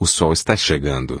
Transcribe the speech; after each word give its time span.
O 0.00 0.06
sol 0.06 0.32
está 0.32 0.56
chegando. 0.56 1.20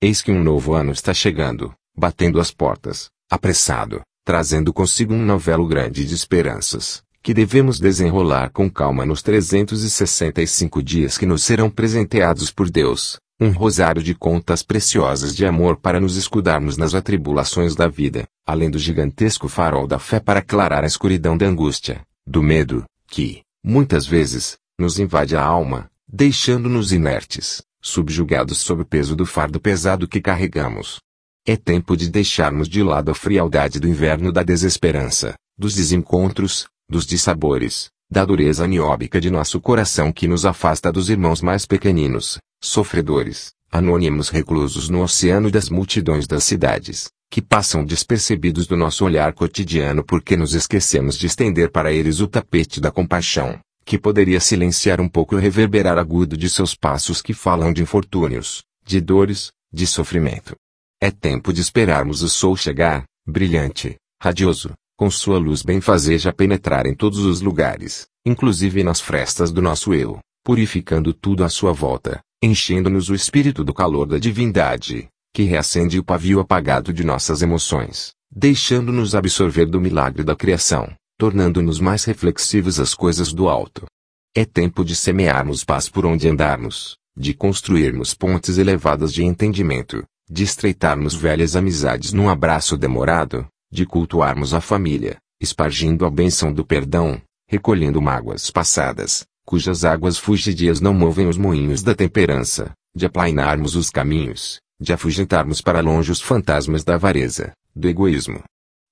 Eis 0.00 0.22
que 0.22 0.30
um 0.30 0.40
novo 0.40 0.74
ano 0.74 0.92
está 0.92 1.12
chegando, 1.12 1.74
batendo 1.92 2.38
as 2.38 2.52
portas, 2.52 3.10
apressado, 3.28 4.00
trazendo 4.24 4.72
consigo 4.72 5.12
um 5.12 5.24
novelo 5.24 5.66
grande 5.66 6.06
de 6.06 6.14
esperanças, 6.14 7.02
que 7.20 7.34
devemos 7.34 7.80
desenrolar 7.80 8.50
com 8.50 8.70
calma 8.70 9.04
nos 9.04 9.22
365 9.22 10.80
dias 10.84 11.18
que 11.18 11.26
nos 11.26 11.42
serão 11.42 11.68
presenteados 11.68 12.48
por 12.48 12.70
Deus, 12.70 13.18
um 13.40 13.50
rosário 13.50 14.00
de 14.00 14.14
contas 14.14 14.62
preciosas 14.62 15.34
de 15.34 15.44
amor 15.44 15.76
para 15.76 15.98
nos 15.98 16.14
escudarmos 16.14 16.76
nas 16.76 16.94
atribulações 16.94 17.74
da 17.74 17.88
vida, 17.88 18.24
além 18.46 18.70
do 18.70 18.78
gigantesco 18.78 19.48
farol 19.48 19.88
da 19.88 19.98
fé 19.98 20.20
para 20.20 20.38
aclarar 20.38 20.84
a 20.84 20.86
escuridão 20.86 21.36
da 21.36 21.46
angústia, 21.46 22.06
do 22.24 22.40
medo, 22.40 22.84
que, 23.08 23.42
muitas 23.64 24.06
vezes, 24.06 24.56
nos 24.78 25.00
invade 25.00 25.36
a 25.36 25.42
alma, 25.42 25.90
deixando-nos 26.06 26.92
inertes, 26.92 27.66
subjugados 27.86 28.58
sob 28.58 28.82
o 28.82 28.84
peso 28.84 29.14
do 29.14 29.24
fardo 29.24 29.60
pesado 29.60 30.08
que 30.08 30.20
carregamos. 30.20 30.98
É 31.46 31.56
tempo 31.56 31.96
de 31.96 32.10
deixarmos 32.10 32.68
de 32.68 32.82
lado 32.82 33.10
a 33.10 33.14
frialdade 33.14 33.78
do 33.78 33.88
inverno 33.88 34.32
da 34.32 34.42
desesperança, 34.42 35.36
dos 35.56 35.74
desencontros, 35.74 36.66
dos 36.88 37.06
dissabores, 37.06 37.88
da 38.10 38.24
dureza 38.24 38.66
nióbica 38.66 39.20
de 39.20 39.30
nosso 39.30 39.60
coração 39.60 40.12
que 40.12 40.26
nos 40.26 40.44
afasta 40.44 40.90
dos 40.90 41.08
irmãos 41.08 41.40
mais 41.40 41.64
pequeninos, 41.64 42.38
sofredores, 42.60 43.52
anônimos 43.70 44.28
reclusos 44.28 44.88
no 44.88 45.02
oceano 45.02 45.50
das 45.50 45.70
multidões 45.70 46.26
das 46.26 46.42
cidades, 46.42 47.08
que 47.30 47.40
passam 47.40 47.84
despercebidos 47.84 48.66
do 48.66 48.76
nosso 48.76 49.04
olhar 49.04 49.32
cotidiano 49.32 50.04
porque 50.04 50.36
nos 50.36 50.54
esquecemos 50.54 51.16
de 51.16 51.26
estender 51.26 51.70
para 51.70 51.92
eles 51.92 52.18
o 52.18 52.26
tapete 52.26 52.80
da 52.80 52.90
compaixão, 52.90 53.60
que 53.86 53.96
poderia 53.96 54.40
silenciar 54.40 55.00
um 55.00 55.08
pouco 55.08 55.36
o 55.36 55.38
reverberar 55.38 55.96
agudo 55.96 56.36
de 56.36 56.50
seus 56.50 56.74
passos 56.74 57.22
que 57.22 57.32
falam 57.32 57.72
de 57.72 57.82
infortúnios, 57.82 58.64
de 58.84 59.00
dores, 59.00 59.52
de 59.72 59.86
sofrimento. 59.86 60.56
É 61.00 61.08
tempo 61.08 61.52
de 61.52 61.60
esperarmos 61.60 62.20
o 62.20 62.28
sol 62.28 62.56
chegar, 62.56 63.04
brilhante, 63.24 63.94
radioso, 64.20 64.72
com 64.98 65.08
sua 65.08 65.38
luz 65.38 65.62
benfazeja 65.62 66.32
penetrar 66.32 66.84
em 66.84 66.94
todos 66.94 67.20
os 67.20 67.40
lugares, 67.40 68.06
inclusive 68.26 68.82
nas 68.82 69.00
frestas 69.00 69.52
do 69.52 69.62
nosso 69.62 69.94
eu, 69.94 70.18
purificando 70.42 71.14
tudo 71.14 71.44
à 71.44 71.48
sua 71.48 71.72
volta, 71.72 72.20
enchendo-nos 72.42 73.08
o 73.08 73.14
espírito 73.14 73.62
do 73.62 73.72
calor 73.72 74.06
da 74.06 74.18
divindade, 74.18 75.06
que 75.32 75.44
reacende 75.44 75.96
o 75.96 76.04
pavio 76.04 76.40
apagado 76.40 76.92
de 76.92 77.04
nossas 77.04 77.40
emoções, 77.40 78.10
deixando-nos 78.32 79.14
absorver 79.14 79.66
do 79.66 79.80
milagre 79.80 80.24
da 80.24 80.34
criação, 80.34 80.92
tornando-nos 81.18 81.80
mais 81.80 82.04
reflexivos 82.04 82.78
às 82.78 82.94
coisas 82.94 83.32
do 83.32 83.48
alto. 83.48 83.86
É 84.34 84.44
tempo 84.44 84.84
de 84.84 84.94
semearmos 84.94 85.64
paz 85.64 85.88
por 85.88 86.04
onde 86.04 86.28
andarmos, 86.28 86.96
de 87.16 87.32
construirmos 87.32 88.12
pontes 88.12 88.58
elevadas 88.58 89.12
de 89.12 89.24
entendimento, 89.24 90.04
de 90.28 90.42
estreitarmos 90.42 91.14
velhas 91.14 91.56
amizades 91.56 92.12
num 92.12 92.28
abraço 92.28 92.76
demorado, 92.76 93.46
de 93.72 93.86
cultuarmos 93.86 94.52
a 94.52 94.60
família, 94.60 95.16
espargindo 95.40 96.04
a 96.04 96.10
bênção 96.10 96.52
do 96.52 96.64
perdão, 96.64 97.20
recolhendo 97.48 98.02
mágoas 98.02 98.50
passadas, 98.50 99.24
cujas 99.44 99.84
águas 99.84 100.18
fugidias 100.18 100.80
não 100.80 100.92
movem 100.92 101.28
os 101.28 101.38
moinhos 101.38 101.82
da 101.82 101.94
temperança, 101.94 102.72
de 102.94 103.06
aplainarmos 103.06 103.76
os 103.76 103.88
caminhos, 103.88 104.60
de 104.80 104.92
afugentarmos 104.92 105.60
para 105.60 105.80
longe 105.80 106.10
os 106.10 106.20
fantasmas 106.20 106.84
da 106.84 106.94
avareza, 106.96 107.52
do 107.74 107.88
egoísmo. 107.88 108.42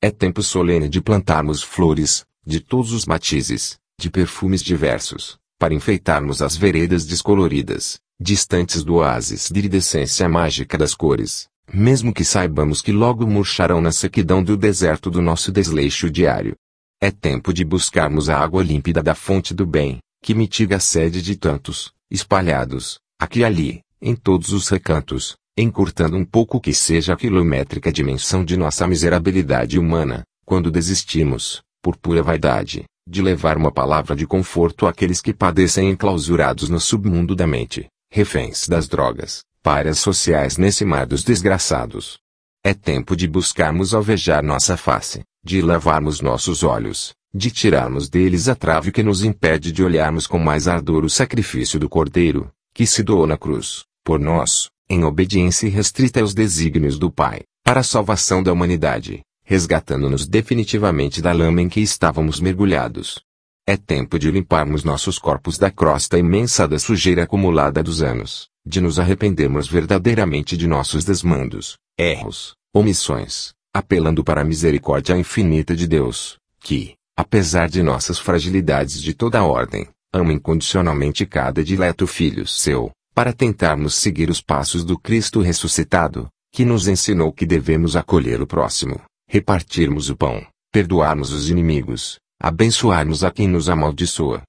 É 0.05 0.10
tempo 0.10 0.42
solene 0.42 0.86
de 0.86 1.00
plantarmos 1.00 1.62
flores, 1.62 2.27
de 2.47 2.60
todos 2.60 2.92
os 2.92 3.06
matizes, 3.06 3.78
de 3.98 4.10
perfumes 4.10 4.62
diversos, 4.62 5.38
para 5.58 5.72
enfeitarmos 5.72 6.42
as 6.42 6.58
veredas 6.58 7.06
descoloridas, 7.06 7.98
distantes 8.20 8.84
do 8.84 8.97
oásis 8.97 9.48
de 9.50 9.58
iridescência 9.60 10.28
mágica 10.28 10.77
das 10.77 10.94
cores, 10.94 11.48
mesmo 11.72 12.12
que 12.12 12.22
saibamos 12.22 12.82
que 12.82 12.92
logo 12.92 13.27
murcharão 13.27 13.80
na 13.80 13.91
sequidão 13.91 14.44
do 14.44 14.58
deserto 14.58 15.10
do 15.10 15.22
nosso 15.22 15.50
desleixo 15.50 16.10
diário. 16.10 16.55
É 17.00 17.10
tempo 17.10 17.50
de 17.50 17.65
buscarmos 17.65 18.28
a 18.28 18.38
água 18.38 18.62
límpida 18.62 19.03
da 19.03 19.15
fonte 19.15 19.54
do 19.54 19.65
bem, 19.65 20.00
que 20.22 20.34
mitiga 20.34 20.76
a 20.76 20.81
sede 20.81 21.22
de 21.22 21.34
tantos, 21.34 21.94
espalhados, 22.10 22.98
aqui 23.19 23.38
e 23.38 23.44
ali, 23.47 23.81
em 24.03 24.15
todos 24.15 24.53
os 24.53 24.69
recantos, 24.69 25.34
encurtando 25.56 26.16
um 26.16 26.25
pouco 26.25 26.60
que 26.60 26.75
seja 26.75 27.12
a 27.12 27.16
quilométrica 27.16 27.92
dimensão 27.92 28.44
de 28.44 28.56
nossa 28.56 28.87
miserabilidade 28.87 29.78
humana, 29.78 30.25
quando 30.44 30.70
desistimos, 30.70 31.62
por 31.81 31.97
pura 31.97 32.22
vaidade, 32.22 32.84
de 33.06 33.22
levar 33.22 33.56
uma 33.56 33.70
palavra 33.70 34.16
de 34.16 34.26
conforto 34.26 34.87
àqueles 34.87 35.20
que 35.20 35.32
padecem 35.32 35.91
enclausurados 35.91 36.69
no 36.69 36.81
submundo 36.81 37.37
da 37.37 37.47
mente, 37.47 37.87
reféns 38.10 38.66
das 38.66 38.88
drogas, 38.88 39.44
párias 39.62 39.98
sociais 39.98 40.56
nesse 40.56 40.84
mar 40.84 41.06
dos 41.06 41.22
desgraçados. 41.22 42.19
É 42.65 42.75
tempo 42.75 43.15
de 43.15 43.28
buscarmos 43.28 43.94
alvejar 43.94 44.42
nossa 44.42 44.76
face, 44.76 45.22
de 45.44 45.60
lavarmos 45.62 46.21
nossos 46.21 46.62
olhos, 46.65 47.15
de 47.32 47.50
tirarmos 47.50 48.09
deles 48.09 48.48
a 48.48 48.54
trave 48.54 48.91
que 48.91 49.03
nos 49.03 49.22
impede 49.22 49.71
de 49.71 49.84
olharmos 49.84 50.26
com 50.26 50.38
mais 50.38 50.66
ardor 50.66 51.04
o 51.04 51.10
sacrifício 51.10 51.78
do 51.78 51.88
Cordeiro, 51.88 52.50
que 52.72 52.86
se 52.86 53.03
doou 53.03 53.26
na 53.26 53.36
cruz, 53.36 53.84
por 54.03 54.19
nós, 54.19 54.71
em 54.89 55.05
obediência 55.05 55.69
restrita 55.69 56.21
aos 56.21 56.34
desígnios 56.34 56.99
do 56.99 57.11
Pai, 57.11 57.43
para 57.62 57.81
a 57.81 57.84
salvação 57.84 58.43
da 58.43 58.53
humanidade, 58.53 59.22
resgatando-nos 59.45 60.27
definitivamente 60.27 61.22
da 61.22 61.33
lama 61.33 61.62
em 61.62 61.69
que 61.69 61.81
estávamos 61.81 62.41
mergulhados. 62.41 63.21
É 63.67 63.77
tempo 63.77 64.19
de 64.19 64.31
limparmos 64.31 64.84
nossos 64.84 65.19
corpos 65.19 65.56
da 65.56 65.71
crosta 65.71 66.19
imensa 66.19 66.69
da 66.69 66.78
sujeira 66.78 67.22
acumulada 67.22 67.83
dos 67.83 68.03
anos, 68.03 68.49
de 68.67 68.81
nos 68.81 68.99
arrependermos 68.99 69.67
verdadeiramente 69.67 70.56
de 70.56 70.67
nossos 70.67 71.05
desmandos, 71.05 71.78
erros, 71.99 72.55
omissões, 72.75 73.55
apelando 73.72 74.22
para 74.22 74.43
a 74.43 74.45
misericórdia 74.45 75.16
infinita 75.16 75.75
de 75.75 75.87
Deus, 75.87 76.37
que, 76.61 76.95
apesar 77.16 77.69
de 77.69 77.83
nossas 77.83 78.19
fragilidades 78.19 79.01
de 79.01 79.15
toda 79.15 79.45
ordem, 79.45 79.89
ama 80.12 80.33
incondicionalmente 80.33 81.25
cada 81.25 81.65
dileto 81.65 82.06
filho 82.06 82.47
seu, 82.47 82.91
para 83.14 83.32
tentarmos 83.32 83.94
seguir 83.94 84.28
os 84.28 84.42
passos 84.42 84.84
do 84.84 84.98
Cristo 84.98 85.41
ressuscitado, 85.41 86.28
que 86.52 86.64
nos 86.64 86.88
ensinou 86.88 87.32
que 87.32 87.47
devemos 87.47 87.94
acolher 87.94 88.42
o 88.42 88.47
próximo, 88.47 89.00
repartirmos 89.28 90.10
o 90.10 90.16
pão, 90.16 90.44
perdoarmos 90.72 91.32
os 91.32 91.48
inimigos, 91.48 92.19
abençoarmos 92.41 93.22
a 93.22 93.30
quem 93.30 93.47
nos 93.47 93.69
amaldiçoa, 93.69 94.42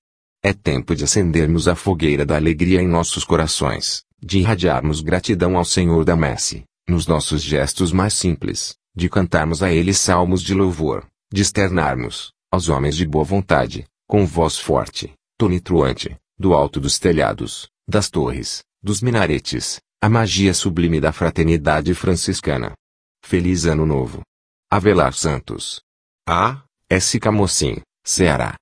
é 0.43 0.51
tempo 0.51 0.95
de 0.95 1.03
acendermos 1.03 1.67
a 1.67 1.75
fogueira 1.75 2.25
da 2.25 2.35
alegria 2.35 2.81
em 2.81 2.87
nossos 2.87 3.23
corações, 3.23 4.03
de 4.21 4.39
irradiarmos 4.39 5.01
gratidão 5.01 5.57
ao 5.57 5.65
Senhor 5.65 6.03
da 6.03 6.15
Messe, 6.15 6.63
nos 6.87 7.07
nossos 7.07 7.41
gestos 7.41 7.91
mais 7.91 8.13
simples, 8.13 8.75
de 8.95 9.09
cantarmos 9.09 9.61
a 9.61 9.71
Ele 9.71 9.93
salmos 9.93 10.41
de 10.41 10.53
louvor, 10.53 11.05
de 11.31 11.41
externarmos, 11.41 12.31
aos 12.51 12.69
homens 12.69 12.95
de 12.95 13.05
boa 13.05 13.25
vontade, 13.25 13.85
com 14.07 14.25
voz 14.25 14.57
forte, 14.57 15.13
tonitruante, 15.37 16.15
do 16.37 16.53
alto 16.53 16.79
dos 16.79 16.99
telhados, 16.99 17.67
das 17.87 18.09
torres, 18.09 18.63
dos 18.81 19.01
minaretes, 19.01 19.79
a 20.01 20.09
magia 20.09 20.53
sublime 20.53 20.99
da 20.99 21.11
fraternidade 21.11 21.93
franciscana. 21.95 22.73
Feliz 23.23 23.65
Ano 23.65 23.85
Novo. 23.85 24.21
Avelar 24.69 25.13
Santos. 25.13 25.81
A. 26.27 26.63
S. 26.89 27.19
Camocim, 27.19 27.81
Ceará. 28.05 28.53